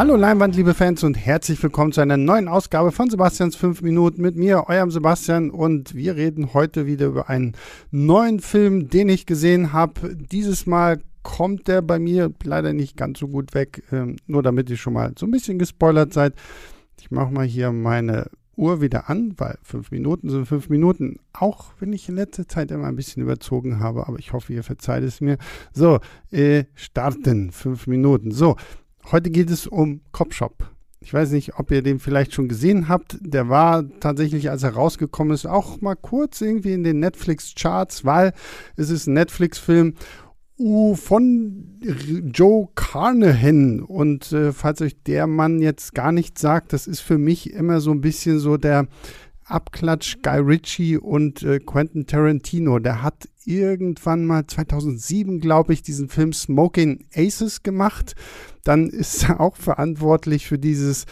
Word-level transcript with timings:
Hallo 0.00 0.16
Leinwand, 0.16 0.56
liebe 0.56 0.72
Fans 0.72 1.04
und 1.04 1.12
herzlich 1.12 1.62
willkommen 1.62 1.92
zu 1.92 2.00
einer 2.00 2.16
neuen 2.16 2.48
Ausgabe 2.48 2.90
von 2.90 3.10
Sebastians 3.10 3.54
5 3.54 3.82
Minuten 3.82 4.22
mit 4.22 4.34
mir, 4.34 4.64
eurem 4.66 4.90
Sebastian 4.90 5.50
und 5.50 5.94
wir 5.94 6.16
reden 6.16 6.54
heute 6.54 6.86
wieder 6.86 7.08
über 7.08 7.28
einen 7.28 7.52
neuen 7.90 8.40
Film, 8.40 8.88
den 8.88 9.10
ich 9.10 9.26
gesehen 9.26 9.74
habe. 9.74 10.16
Dieses 10.16 10.64
Mal 10.64 11.02
kommt 11.22 11.68
der 11.68 11.82
bei 11.82 11.98
mir 11.98 12.32
leider 12.42 12.72
nicht 12.72 12.96
ganz 12.96 13.18
so 13.18 13.28
gut 13.28 13.52
weg, 13.52 13.82
ähm, 13.92 14.16
nur 14.26 14.42
damit 14.42 14.70
ihr 14.70 14.78
schon 14.78 14.94
mal 14.94 15.12
so 15.18 15.26
ein 15.26 15.32
bisschen 15.32 15.58
gespoilert 15.58 16.14
seid. 16.14 16.32
Ich 16.98 17.10
mache 17.10 17.30
mal 17.30 17.44
hier 17.44 17.70
meine 17.70 18.30
Uhr 18.56 18.80
wieder 18.80 19.10
an, 19.10 19.34
weil 19.36 19.58
fünf 19.62 19.90
Minuten 19.90 20.30
sind 20.30 20.46
fünf 20.46 20.70
Minuten, 20.70 21.18
auch 21.34 21.74
wenn 21.78 21.92
ich 21.92 22.08
in 22.08 22.14
letzter 22.14 22.48
Zeit 22.48 22.70
immer 22.70 22.86
ein 22.86 22.96
bisschen 22.96 23.22
überzogen 23.22 23.80
habe, 23.80 24.08
aber 24.08 24.18
ich 24.18 24.32
hoffe, 24.32 24.54
ihr 24.54 24.62
verzeiht 24.62 25.04
es 25.04 25.20
mir. 25.20 25.36
So, 25.74 26.00
äh, 26.30 26.64
starten, 26.74 27.50
fünf 27.50 27.86
Minuten. 27.86 28.30
So, 28.30 28.56
Heute 29.12 29.30
geht 29.30 29.50
es 29.50 29.66
um 29.66 30.02
Copshop. 30.12 30.70
Ich 31.00 31.12
weiß 31.12 31.32
nicht, 31.32 31.58
ob 31.58 31.72
ihr 31.72 31.82
den 31.82 31.98
vielleicht 31.98 32.32
schon 32.32 32.48
gesehen 32.48 32.88
habt. 32.88 33.18
Der 33.20 33.48
war 33.48 33.84
tatsächlich, 33.98 34.50
als 34.50 34.62
er 34.62 34.74
rausgekommen 34.74 35.34
ist, 35.34 35.46
auch 35.46 35.80
mal 35.80 35.96
kurz 35.96 36.40
irgendwie 36.40 36.74
in 36.74 36.84
den 36.84 37.00
Netflix-Charts, 37.00 38.04
weil 38.04 38.32
es 38.76 38.90
ist 38.90 39.08
ein 39.08 39.14
Netflix-Film 39.14 39.94
von 40.94 41.80
Joe 42.32 42.68
Carnahan. 42.76 43.80
Und 43.80 44.30
äh, 44.30 44.52
falls 44.52 44.80
euch 44.80 45.02
der 45.02 45.26
Mann 45.26 45.60
jetzt 45.60 45.94
gar 45.94 46.12
nichts 46.12 46.40
sagt, 46.40 46.72
das 46.72 46.86
ist 46.86 47.00
für 47.00 47.18
mich 47.18 47.52
immer 47.52 47.80
so 47.80 47.90
ein 47.90 48.02
bisschen 48.02 48.38
so 48.38 48.58
der 48.58 48.86
Abklatsch 49.44 50.18
Guy 50.22 50.38
Ritchie 50.38 50.98
und 50.98 51.42
äh, 51.42 51.58
Quentin 51.58 52.06
Tarantino. 52.06 52.78
Der 52.78 53.02
hat 53.02 53.28
irgendwann 53.44 54.24
mal 54.24 54.46
2007, 54.46 55.40
glaube 55.40 55.72
ich, 55.72 55.82
diesen 55.82 56.08
Film 56.08 56.32
Smoking 56.32 57.06
Aces 57.14 57.62
gemacht. 57.62 58.14
Dann 58.64 58.88
ist 58.88 59.24
er 59.24 59.40
auch 59.40 59.56
verantwortlich 59.56 60.46
für 60.46 60.58
dieses 60.58 61.06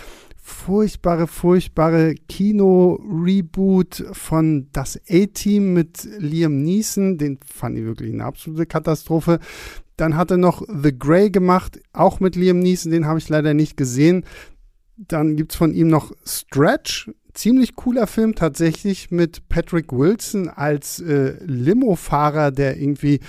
furchtbare, 0.49 1.27
furchtbare 1.27 2.15
Kino-Reboot 2.15 4.07
von 4.13 4.69
Das 4.73 4.99
A-Team 5.09 5.75
mit 5.75 6.09
Liam 6.19 6.63
Neeson. 6.63 7.19
Den 7.19 7.39
fand 7.45 7.79
ich 7.79 7.85
wirklich 7.85 8.13
eine 8.13 8.25
absolute 8.25 8.67
Katastrophe. 8.67 9.41
Dann 9.97 10.17
hat 10.17 10.31
er 10.31 10.39
noch 10.39 10.63
The 10.67 10.97
Grey 10.97 11.31
gemacht, 11.31 11.81
auch 11.93 12.21
mit 12.21 12.35
Liam 12.35 12.61
Neeson. 12.61 12.93
Den 12.93 13.07
habe 13.07 13.19
ich 13.19 13.29
leider 13.29 13.53
nicht 13.53 13.77
gesehen. 13.77 14.25
Dann 14.97 15.37
gibt 15.37 15.53
es 15.53 15.59
von 15.59 15.75
ihm 15.75 15.89
noch 15.89 16.13
Stretch, 16.25 17.11
ziemlich 17.39 17.77
cooler 17.77 18.09
Film 18.09 18.35
tatsächlich 18.35 19.13
mit 19.13 19.49
Patrick 19.49 19.93
Wilson 19.93 20.49
als 20.49 20.99
äh, 20.99 21.37
Limo-Fahrer, 21.45 22.51
der 22.51 22.77
irgendwie 22.77 23.21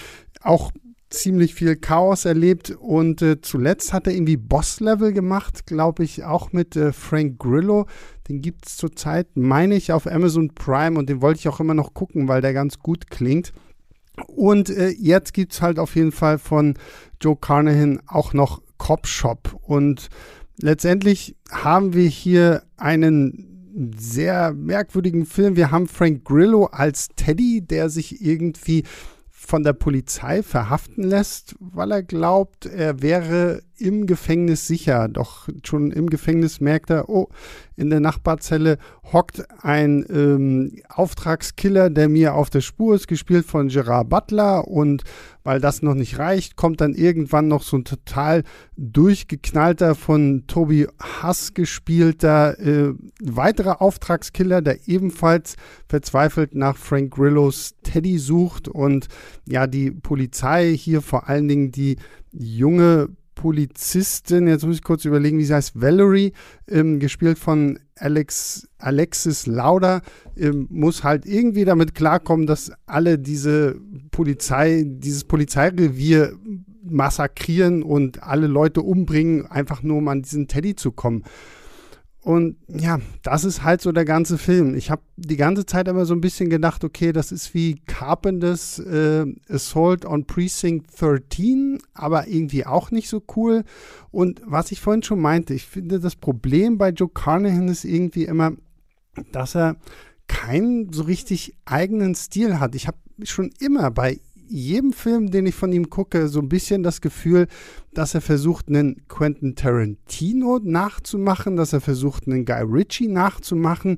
auch 0.42 0.72
ziemlich 1.12 1.54
viel 1.54 1.76
Chaos 1.76 2.26
erlebt 2.26 2.72
und 2.72 3.22
äh, 3.22 3.42
zuletzt 3.42 3.94
hat 3.94 4.08
er 4.08 4.14
irgendwie 4.14 4.38
Boss-Level 4.38 5.14
gemacht, 5.14 5.68
glaube 5.68 6.04
ich, 6.04 6.24
auch 6.24 6.52
mit 6.52 6.76
äh, 6.76 6.92
Frank 6.92 7.40
Grillo. 7.40 7.86
Den 8.28 8.42
gibt 8.42 8.68
es 8.68 8.78
zurzeit, 8.78 9.28
meine 9.36 9.76
ich, 9.76 9.92
auf 9.92 10.08
Amazon 10.08 10.54
Prime 10.54 10.98
und 10.98 11.10
den 11.10 11.22
wollte 11.22 11.40
ich 11.40 11.48
auch 11.48 11.60
immer 11.60 11.74
noch 11.74 11.94
gucken, 11.94 12.28
weil 12.28 12.42
der 12.42 12.54
ganz 12.54 12.80
gut 12.80 13.10
klingt. 13.10 13.54
Und 14.28 14.70
äh, 14.70 14.90
jetzt 14.90 15.34
gibt 15.34 15.54
es 15.54 15.62
halt 15.62 15.78
auf 15.78 15.96
jeden 15.96 16.12
Fall 16.12 16.40
von 16.40 16.76
Joe 17.22 17.38
Carnahan 17.40 18.02
auch 18.08 18.34
noch 18.34 18.62
Cop 18.78 19.08
Shop 19.08 19.60
und 19.62 20.10
letztendlich 20.62 21.36
haben 21.52 21.94
wir 21.94 22.08
hier 22.08 22.64
einen 22.78 23.50
sehr 23.98 24.54
merkwürdigen 24.54 25.26
Film. 25.26 25.56
Wir 25.56 25.72
haben 25.72 25.88
Frank 25.88 26.26
Grillo 26.26 26.66
als 26.66 27.08
Teddy, 27.16 27.62
der 27.66 27.90
sich 27.90 28.22
irgendwie 28.22 28.84
von 29.30 29.64
der 29.64 29.74
Polizei 29.74 30.44
verhaften 30.44 31.04
lässt, 31.04 31.56
weil 31.60 31.92
er 31.92 32.04
glaubt, 32.04 32.66
er 32.66 33.02
wäre 33.02 33.64
im 33.78 34.06
Gefängnis 34.06 34.68
sicher. 34.68 35.08
Doch 35.08 35.48
schon 35.64 35.92
im 35.92 36.10
Gefängnis 36.10 36.60
merkt 36.60 36.90
er, 36.90 37.10
oh, 37.10 37.30
in 37.80 37.90
der 37.90 38.02
Nachbarzelle 38.02 38.78
hockt 39.14 39.46
ein 39.64 40.06
ähm, 40.10 40.82
Auftragskiller, 40.90 41.90
der 41.90 42.10
mir 42.10 42.36
auf 42.36 42.50
der 42.50 42.60
Spur 42.60 42.94
ist, 42.96 43.08
gespielt 43.08 43.46
von 43.46 43.70
Gerard 43.70 44.10
Butler. 44.10 44.68
Und 44.68 45.04
weil 45.44 45.62
das 45.62 45.82
noch 45.82 45.94
nicht 45.94 46.20
reicht, 46.20 46.58
kommt 46.58 46.82
dann 46.82 46.94
irgendwann 46.94 47.48
noch 47.48 47.64
so 47.64 47.78
ein 47.78 47.86
total 47.86 48.44
durchgeknallter, 48.76 49.96
von 49.96 50.44
Toby 50.48 50.88
Hass 51.02 51.54
gespielter 51.54 52.60
äh, 52.60 52.94
weiterer 53.24 53.82
Auftragskiller, 53.82 54.62
der 54.62 54.88
ebenfalls 54.88 55.56
verzweifelt 55.88 56.56
nach 56.56 56.76
Frank 56.76 57.14
Grillos 57.14 57.76
Teddy 57.84 58.18
sucht. 58.18 58.68
Und 58.68 59.08
ja, 59.48 59.68
die 59.68 59.92
Polizei 59.92 60.76
hier 60.76 61.02
vor 61.02 61.30
allen 61.30 61.48
Dingen 61.48 61.72
die 61.72 61.96
junge 62.32 63.10
Polizistin, 63.40 64.50
jetzt 64.50 64.66
muss 64.66 64.76
ich 64.76 64.84
kurz 64.84 65.06
überlegen, 65.06 65.38
wie 65.38 65.46
sie 65.46 65.54
heißt, 65.54 65.80
Valerie, 65.80 66.34
ähm, 66.68 67.00
gespielt 67.00 67.40
von 67.40 67.80
Alex, 67.96 68.68
Alexis 68.80 69.48
Lauder, 69.48 70.02
ähm, 70.36 70.68
muss 70.70 71.06
halt 71.06 71.26
irgendwie 71.26 71.64
damit 71.64 71.96
klarkommen, 71.96 72.48
dass 72.48 72.70
alle 72.86 73.18
diese 73.18 73.80
Polizei, 74.12 74.84
dieses 74.86 75.24
Polizeirevier 75.24 76.34
massakrieren 76.84 77.82
und 77.82 78.24
alle 78.24 78.48
Leute 78.48 78.82
umbringen, 78.82 79.46
einfach 79.46 79.84
nur 79.84 80.00
um 80.00 80.10
an 80.10 80.22
diesen 80.22 80.50
Teddy 80.50 80.76
zu 80.76 80.92
kommen. 80.92 81.24
Und 82.30 82.58
ja, 82.68 83.00
das 83.24 83.44
ist 83.44 83.64
halt 83.64 83.82
so 83.82 83.92
der 83.92 84.06
ganze 84.06 84.38
Film. 84.38 84.76
Ich 84.76 84.92
habe 84.92 85.02
die 85.18 85.36
ganze 85.36 85.66
Zeit 85.66 85.88
immer 85.88 86.06
so 86.06 86.14
ein 86.14 86.22
bisschen 86.22 86.52
gedacht, 86.52 86.84
okay, 86.84 87.12
das 87.12 87.32
ist 87.32 87.56
wie 87.56 87.82
Carpenters 87.88 88.78
äh, 88.78 89.26
Assault 89.50 90.06
on 90.06 90.26
Precinct 90.26 90.86
13, 91.02 91.80
aber 91.96 92.28
irgendwie 92.28 92.68
auch 92.68 92.92
nicht 92.92 93.10
so 93.10 93.24
cool. 93.36 93.64
Und 94.12 94.44
was 94.46 94.72
ich 94.72 94.80
vorhin 94.80 95.02
schon 95.02 95.20
meinte, 95.20 95.56
ich 95.56 95.66
finde, 95.66 96.00
das 96.00 96.16
Problem 96.16 96.78
bei 96.78 96.90
Joe 96.90 97.10
Carnahan 97.12 97.68
ist 97.68 97.84
irgendwie 97.84 98.26
immer, 98.26 98.52
dass 99.32 99.56
er 99.56 99.78
keinen 100.28 100.94
so 100.94 101.02
richtig 101.02 101.56
eigenen 101.66 102.14
Stil 102.14 102.60
hat. 102.60 102.76
Ich 102.76 102.86
habe 102.86 103.00
schon 103.24 103.50
immer 103.60 103.90
bei 103.90 104.20
jedem 104.50 104.94
Film, 104.94 105.32
den 105.32 105.46
ich 105.46 105.56
von 105.56 105.72
ihm 105.72 105.90
gucke, 105.90 106.28
so 106.28 106.40
ein 106.40 106.50
bisschen 106.50 106.84
das 106.84 107.02
Gefühl, 107.02 107.48
dass 107.94 108.16
er 108.16 108.22
versucht, 108.22 108.68
einen 108.68 109.08
Quentin 109.08 109.56
Tarantino 109.56 110.60
nachzumachen, 110.62 111.56
dass 111.56 111.74
er 111.74 111.82
versucht, 111.82 112.28
einen 112.28 112.46
Guy 112.46 112.62
Ritchie 112.62 113.08
nachzumachen, 113.08 113.98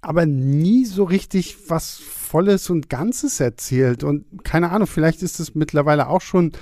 aber 0.00 0.26
nie 0.26 0.84
so 0.84 1.04
richtig 1.04 1.56
was 1.68 1.98
Volles 1.98 2.70
und 2.70 2.88
Ganzes 2.88 3.38
erzählt. 3.40 4.02
Und 4.02 4.44
keine 4.44 4.70
Ahnung, 4.70 4.88
vielleicht 4.88 5.22
ist 5.22 5.38
es 5.38 5.54
mittlerweile 5.54 6.08
auch 6.08 6.20
schon 6.20 6.52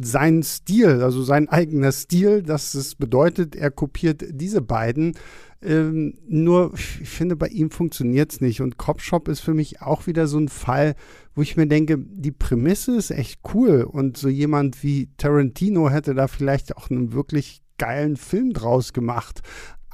sein 0.00 0.42
Stil, 0.42 1.02
also 1.02 1.22
sein 1.22 1.48
eigener 1.48 1.92
Stil, 1.92 2.42
dass 2.42 2.74
es 2.74 2.94
bedeutet, 2.94 3.56
er 3.56 3.70
kopiert 3.70 4.24
diese 4.30 4.60
beiden. 4.60 5.14
Ähm, 5.62 6.18
nur, 6.28 6.74
ich 6.74 7.08
finde, 7.08 7.34
bei 7.36 7.48
ihm 7.48 7.70
funktioniert 7.70 8.32
es 8.32 8.40
nicht. 8.40 8.60
Und 8.60 8.76
Cop 8.76 9.00
Shop 9.00 9.28
ist 9.28 9.40
für 9.40 9.54
mich 9.54 9.82
auch 9.82 10.06
wieder 10.06 10.26
so 10.26 10.38
ein 10.38 10.48
Fall, 10.48 10.94
wo 11.34 11.42
ich 11.42 11.56
mir 11.56 11.66
denke, 11.66 11.98
die 11.98 12.32
Prämisse 12.32 12.96
ist 12.96 13.10
echt 13.10 13.40
cool. 13.54 13.82
Und 13.82 14.16
so 14.16 14.28
jemand 14.28 14.82
wie 14.82 15.08
Tarantino 15.16 15.90
hätte 15.90 16.14
da 16.14 16.28
vielleicht 16.28 16.76
auch 16.76 16.90
einen 16.90 17.12
wirklich 17.12 17.62
geilen 17.78 18.16
Film 18.16 18.52
draus 18.52 18.92
gemacht. 18.92 19.42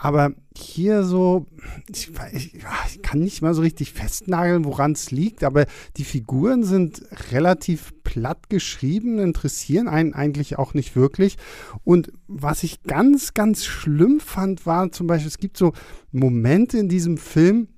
Aber 0.03 0.33
hier 0.57 1.05
so, 1.05 1.47
ich, 1.89 2.11
ich, 2.33 2.55
ich, 2.57 3.03
kann 3.03 3.21
nicht 3.21 3.41
mal 3.41 3.55
so 3.55 3.63
richtig 3.63 3.93
festnageln, 3.93 4.65
woran 4.65 4.93
es 4.93 5.13
liegt, 5.13 5.45
aber 5.45 5.67
die 5.97 6.03
Figuren 6.03 6.65
sind 6.65 7.05
relativ 7.31 7.93
platt 8.03 8.51
geschrieben, 8.51 9.21
interessieren 9.21 9.87
einen 9.87 10.13
eigentlich 10.13 10.59
auch 10.59 10.75
nicht 10.75 10.97
wirklich. 10.97 11.37
Und 11.85 12.11
was 12.27 12.65
ich 12.65 12.83
ganz, 12.83 13.33
ganz 13.33 13.65
schlimm 13.65 14.19
fand, 14.19 14.67
war 14.67 14.91
zum 14.91 15.07
Beispiel, 15.07 15.29
es 15.29 15.39
gibt 15.39 15.57
so 15.57 15.73
Momente 16.11 16.79
in 16.79 16.89
diesem 16.89 17.17
Film, 17.17 17.69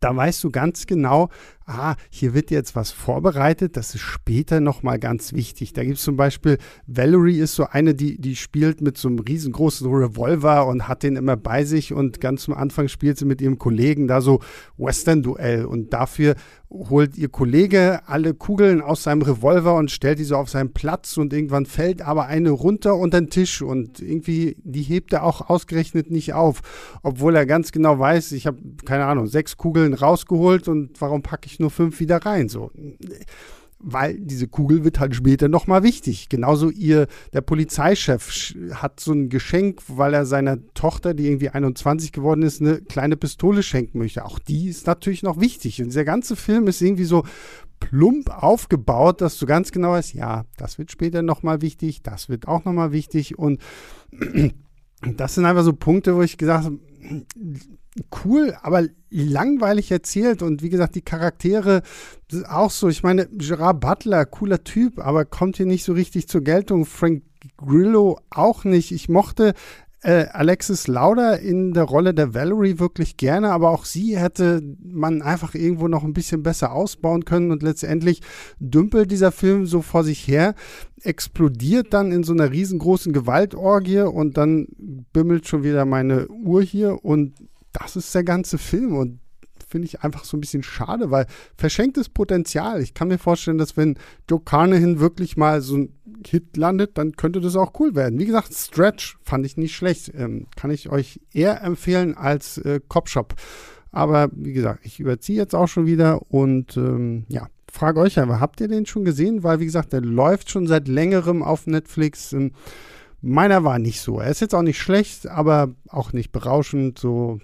da 0.00 0.16
weißt 0.16 0.42
du 0.42 0.50
ganz 0.50 0.86
genau, 0.86 1.28
ah, 1.66 1.96
hier 2.10 2.32
wird 2.32 2.50
jetzt 2.50 2.76
was 2.76 2.92
vorbereitet, 2.92 3.76
das 3.76 3.94
ist 3.94 4.02
später 4.02 4.60
nochmal 4.60 4.98
ganz 4.98 5.32
wichtig. 5.32 5.72
Da 5.72 5.82
gibt 5.82 5.98
es 5.98 6.04
zum 6.04 6.16
Beispiel, 6.16 6.58
Valerie 6.86 7.38
ist 7.38 7.54
so 7.56 7.64
eine, 7.64 7.94
die, 7.94 8.20
die 8.20 8.36
spielt 8.36 8.80
mit 8.80 8.96
so 8.96 9.08
einem 9.08 9.18
riesengroßen 9.18 9.88
Revolver 9.90 10.66
und 10.66 10.86
hat 10.86 11.02
den 11.02 11.16
immer 11.16 11.36
bei 11.36 11.64
sich 11.64 11.92
und 11.92 12.20
ganz 12.20 12.42
zum 12.42 12.54
Anfang 12.54 12.88
spielt 12.88 13.18
sie 13.18 13.24
mit 13.24 13.40
ihrem 13.40 13.58
Kollegen 13.58 14.06
da 14.06 14.20
so 14.20 14.40
Western-Duell 14.78 15.64
und 15.64 15.92
dafür 15.92 16.36
holt 16.70 17.16
ihr 17.16 17.28
Kollege 17.28 18.00
alle 18.06 18.34
Kugeln 18.34 18.80
aus 18.80 19.04
seinem 19.04 19.22
Revolver 19.22 19.74
und 19.74 19.90
stellt 19.90 20.18
die 20.18 20.24
so 20.24 20.36
auf 20.36 20.48
seinen 20.48 20.72
Platz 20.72 21.16
und 21.16 21.32
irgendwann 21.32 21.66
fällt 21.66 22.02
aber 22.02 22.26
eine 22.26 22.50
runter 22.50 22.96
unter 22.96 23.20
den 23.20 23.30
Tisch 23.30 23.62
und 23.62 24.00
irgendwie, 24.00 24.56
die 24.62 24.82
hebt 24.82 25.12
er 25.12 25.22
auch 25.22 25.48
ausgerechnet 25.48 26.10
nicht 26.10 26.34
auf, 26.34 26.62
obwohl 27.02 27.36
er 27.36 27.46
ganz 27.46 27.72
genau 27.72 27.98
weiß, 27.98 28.32
ich 28.32 28.46
habe, 28.46 28.58
keine 28.84 29.06
Ahnung, 29.06 29.26
sechs 29.26 29.56
Kugeln 29.56 29.94
rausgeholt 29.94 30.68
und 30.68 31.00
warum 31.00 31.22
packe 31.22 31.46
ich 31.46 31.55
ich 31.56 31.60
nur 31.60 31.70
fünf 31.70 32.00
wieder 32.00 32.18
rein. 32.18 32.48
So. 32.48 32.70
Weil 33.78 34.18
diese 34.18 34.48
Kugel 34.48 34.84
wird 34.84 35.00
halt 35.00 35.14
später 35.14 35.48
nochmal 35.48 35.82
wichtig. 35.82 36.28
Genauso 36.28 36.70
ihr, 36.70 37.08
der 37.32 37.40
Polizeichef 37.40 38.54
hat 38.72 39.00
so 39.00 39.12
ein 39.12 39.28
Geschenk, 39.28 39.82
weil 39.88 40.14
er 40.14 40.26
seiner 40.26 40.58
Tochter, 40.74 41.14
die 41.14 41.26
irgendwie 41.26 41.50
21 41.50 42.12
geworden 42.12 42.42
ist, 42.42 42.60
eine 42.60 42.80
kleine 42.80 43.16
Pistole 43.16 43.62
schenken 43.62 43.98
möchte. 43.98 44.24
Auch 44.24 44.38
die 44.38 44.68
ist 44.68 44.86
natürlich 44.86 45.22
noch 45.22 45.40
wichtig. 45.40 45.80
Und 45.80 45.88
dieser 45.88 46.04
ganze 46.04 46.36
Film 46.36 46.68
ist 46.68 46.80
irgendwie 46.80 47.04
so 47.04 47.24
plump 47.80 48.30
aufgebaut, 48.30 49.20
dass 49.20 49.38
du 49.38 49.46
ganz 49.46 49.72
genau 49.72 49.92
weißt, 49.92 50.14
ja, 50.14 50.46
das 50.56 50.78
wird 50.78 50.90
später 50.90 51.22
nochmal 51.22 51.60
wichtig, 51.60 52.02
das 52.02 52.28
wird 52.28 52.48
auch 52.48 52.64
nochmal 52.64 52.92
wichtig 52.92 53.38
und 53.38 53.60
das 55.16 55.34
sind 55.34 55.44
einfach 55.44 55.62
so 55.62 55.74
Punkte, 55.74 56.16
wo 56.16 56.22
ich 56.22 56.38
gesagt 56.38 56.64
habe, 56.64 56.78
cool, 58.24 58.56
aber 58.62 58.86
langweilig 59.10 59.90
erzählt 59.90 60.42
und 60.42 60.62
wie 60.62 60.68
gesagt, 60.68 60.94
die 60.94 61.02
Charaktere 61.02 61.82
auch 62.48 62.70
so. 62.70 62.88
Ich 62.88 63.02
meine, 63.02 63.26
Gerard 63.26 63.80
Butler, 63.80 64.26
cooler 64.26 64.64
Typ, 64.64 64.98
aber 64.98 65.24
kommt 65.24 65.56
hier 65.56 65.66
nicht 65.66 65.84
so 65.84 65.92
richtig 65.92 66.28
zur 66.28 66.42
Geltung. 66.42 66.84
Frank 66.84 67.22
Grillo 67.56 68.18
auch 68.30 68.64
nicht. 68.64 68.92
Ich 68.92 69.08
mochte 69.08 69.54
äh, 70.02 70.26
Alexis 70.32 70.86
Lauder 70.86 71.40
in 71.40 71.72
der 71.72 71.84
Rolle 71.84 72.14
der 72.14 72.34
Valerie 72.34 72.78
wirklich 72.78 73.16
gerne, 73.16 73.50
aber 73.50 73.70
auch 73.70 73.84
sie 73.84 74.16
hätte 74.18 74.62
man 74.82 75.22
einfach 75.22 75.54
irgendwo 75.54 75.88
noch 75.88 76.04
ein 76.04 76.12
bisschen 76.12 76.42
besser 76.42 76.72
ausbauen 76.72 77.24
können 77.24 77.50
und 77.50 77.62
letztendlich 77.62 78.20
dümpelt 78.60 79.10
dieser 79.10 79.32
Film 79.32 79.66
so 79.66 79.82
vor 79.82 80.04
sich 80.04 80.28
her, 80.28 80.54
explodiert 81.02 81.92
dann 81.92 82.12
in 82.12 82.24
so 82.24 82.32
einer 82.32 82.52
riesengroßen 82.52 83.12
Gewaltorgie 83.12 84.00
und 84.00 84.36
dann 84.36 84.68
bimmelt 85.12 85.48
schon 85.48 85.64
wieder 85.64 85.84
meine 85.84 86.28
Uhr 86.28 86.62
hier 86.62 87.04
und 87.04 87.34
das 87.80 87.96
ist 87.96 88.14
der 88.14 88.24
ganze 88.24 88.58
Film 88.58 88.96
und 88.96 89.20
finde 89.68 89.86
ich 89.86 90.02
einfach 90.02 90.24
so 90.24 90.36
ein 90.36 90.40
bisschen 90.40 90.62
schade, 90.62 91.10
weil 91.10 91.26
verschenktes 91.56 92.08
Potenzial. 92.08 92.80
Ich 92.80 92.94
kann 92.94 93.08
mir 93.08 93.18
vorstellen, 93.18 93.58
dass 93.58 93.76
wenn 93.76 93.98
Joe 94.30 94.40
Carnahan 94.40 95.00
wirklich 95.00 95.36
mal 95.36 95.60
so 95.60 95.76
ein 95.76 95.92
Hit 96.26 96.56
landet, 96.56 96.96
dann 96.96 97.12
könnte 97.12 97.40
das 97.40 97.56
auch 97.56 97.72
cool 97.80 97.94
werden. 97.94 98.18
Wie 98.18 98.26
gesagt, 98.26 98.54
Stretch 98.54 99.18
fand 99.22 99.44
ich 99.44 99.56
nicht 99.56 99.74
schlecht. 99.74 100.12
Ähm, 100.14 100.46
kann 100.56 100.70
ich 100.70 100.88
euch 100.88 101.20
eher 101.32 101.62
empfehlen 101.62 102.16
als 102.16 102.58
äh, 102.58 102.80
Cop 102.88 103.08
Shop. 103.08 103.34
Aber 103.90 104.28
wie 104.32 104.52
gesagt, 104.52 104.84
ich 104.84 105.00
überziehe 105.00 105.38
jetzt 105.38 105.54
auch 105.54 105.68
schon 105.68 105.86
wieder 105.86 106.20
und 106.30 106.76
ähm, 106.76 107.24
ja, 107.28 107.48
frage 107.70 108.00
euch 108.00 108.18
einfach, 108.18 108.40
habt 108.40 108.60
ihr 108.60 108.68
den 108.68 108.86
schon 108.86 109.04
gesehen? 109.04 109.42
Weil, 109.42 109.60
wie 109.60 109.66
gesagt, 109.66 109.92
der 109.92 110.00
läuft 110.00 110.50
schon 110.50 110.66
seit 110.66 110.88
längerem 110.88 111.42
auf 111.42 111.66
Netflix. 111.66 112.32
Ähm, 112.32 112.52
meiner 113.20 113.64
war 113.64 113.78
nicht 113.78 114.00
so. 114.00 114.20
Er 114.20 114.30
ist 114.30 114.40
jetzt 114.40 114.54
auch 114.54 114.62
nicht 114.62 114.78
schlecht, 114.78 115.26
aber 115.26 115.74
auch 115.88 116.12
nicht 116.12 116.32
berauschend. 116.32 116.98
So 116.98 117.40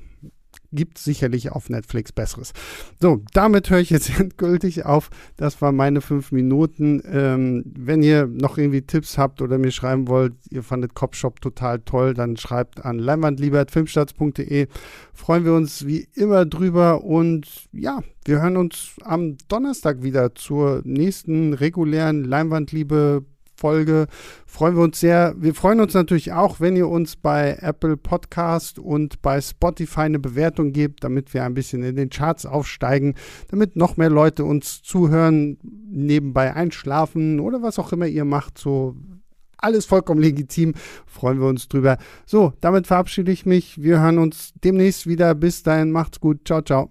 gibt 0.72 0.98
sicherlich 0.98 1.52
auf 1.52 1.68
Netflix 1.68 2.12
Besseres. 2.12 2.52
So, 3.00 3.22
damit 3.32 3.70
höre 3.70 3.78
ich 3.78 3.90
jetzt 3.90 4.18
endgültig 4.18 4.84
auf. 4.84 5.10
Das 5.36 5.60
waren 5.62 5.76
meine 5.76 6.00
fünf 6.00 6.32
Minuten. 6.32 7.02
Ähm, 7.06 7.64
wenn 7.76 8.02
ihr 8.02 8.26
noch 8.26 8.58
irgendwie 8.58 8.82
Tipps 8.82 9.18
habt 9.18 9.42
oder 9.42 9.58
mir 9.58 9.70
schreiben 9.70 10.08
wollt, 10.08 10.34
ihr 10.50 10.62
fandet 10.62 10.94
Copshop 10.94 11.40
total 11.40 11.80
toll, 11.80 12.14
dann 12.14 12.36
schreibt 12.36 12.84
an 12.84 12.98
leinwandliebertfilmstarts.de. 12.98 14.66
Freuen 15.12 15.44
wir 15.44 15.54
uns 15.54 15.86
wie 15.86 16.08
immer 16.14 16.46
drüber 16.46 17.04
und 17.04 17.46
ja, 17.72 18.00
wir 18.24 18.40
hören 18.40 18.56
uns 18.56 18.96
am 19.02 19.36
Donnerstag 19.48 20.02
wieder 20.02 20.34
zur 20.34 20.80
nächsten 20.84 21.54
regulären 21.54 22.24
Leinwandliebe 22.24 23.24
Folge. 23.62 24.08
Freuen 24.44 24.74
wir 24.74 24.82
uns 24.82 24.98
sehr. 24.98 25.36
Wir 25.38 25.54
freuen 25.54 25.78
uns 25.78 25.94
natürlich 25.94 26.32
auch, 26.32 26.58
wenn 26.58 26.74
ihr 26.74 26.88
uns 26.88 27.14
bei 27.14 27.58
Apple 27.60 27.96
Podcast 27.96 28.80
und 28.80 29.22
bei 29.22 29.40
Spotify 29.40 30.00
eine 30.00 30.18
Bewertung 30.18 30.72
gebt, 30.72 31.04
damit 31.04 31.32
wir 31.32 31.44
ein 31.44 31.54
bisschen 31.54 31.84
in 31.84 31.94
den 31.94 32.10
Charts 32.10 32.44
aufsteigen, 32.44 33.14
damit 33.52 33.76
noch 33.76 33.96
mehr 33.96 34.10
Leute 34.10 34.44
uns 34.44 34.82
zuhören, 34.82 35.58
nebenbei 35.62 36.54
einschlafen 36.54 37.38
oder 37.38 37.62
was 37.62 37.78
auch 37.78 37.92
immer 37.92 38.08
ihr 38.08 38.24
macht. 38.24 38.58
So 38.58 38.96
alles 39.58 39.86
vollkommen 39.86 40.20
legitim. 40.20 40.74
Freuen 41.06 41.38
wir 41.38 41.46
uns 41.46 41.68
drüber. 41.68 41.98
So, 42.26 42.52
damit 42.60 42.88
verabschiede 42.88 43.30
ich 43.30 43.46
mich. 43.46 43.80
Wir 43.80 44.00
hören 44.00 44.18
uns 44.18 44.52
demnächst 44.64 45.06
wieder. 45.06 45.36
Bis 45.36 45.62
dahin, 45.62 45.92
macht's 45.92 46.18
gut. 46.18 46.40
Ciao, 46.44 46.62
ciao. 46.62 46.90